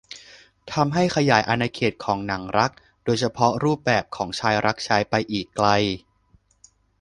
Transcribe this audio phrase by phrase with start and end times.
[0.73, 2.71] ทำให้ขยายอาณาเขตของหนังรัก
[3.03, 5.67] โดยเฉพาะรูปแบบของชายรักชายไปอีกไกล